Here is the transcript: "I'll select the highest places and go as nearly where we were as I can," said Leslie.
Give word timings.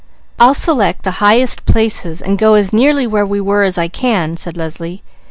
"I'll 0.39 0.55
select 0.55 1.03
the 1.03 1.19
highest 1.21 1.63
places 1.65 2.23
and 2.23 2.39
go 2.39 2.55
as 2.55 2.73
nearly 2.73 3.05
where 3.05 3.21
we 3.23 3.39
were 3.39 3.61
as 3.61 3.77
I 3.77 3.87
can," 3.87 4.35
said 4.35 4.57
Leslie. 4.57 5.03